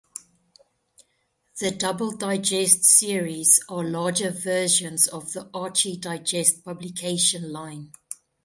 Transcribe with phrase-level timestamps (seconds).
[1.59, 7.91] The Double Digest series are larger versions of the Archie Digest publication line.